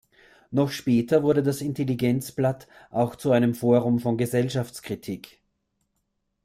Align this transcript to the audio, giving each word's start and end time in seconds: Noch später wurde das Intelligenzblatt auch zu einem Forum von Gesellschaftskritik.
Noch 0.49 0.71
später 0.71 1.21
wurde 1.21 1.43
das 1.43 1.61
Intelligenzblatt 1.61 2.67
auch 2.89 3.15
zu 3.15 3.29
einem 3.33 3.53
Forum 3.53 3.99
von 3.99 4.17
Gesellschaftskritik. 4.17 5.43